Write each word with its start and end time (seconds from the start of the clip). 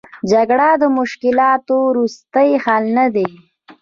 جګړه 0.31 0.69
د 0.81 0.83
مشکلاتو 0.97 1.75
وروستۍ 1.87 2.49
حل 2.63 2.83
نه 2.97 3.05
دی. 3.15 3.27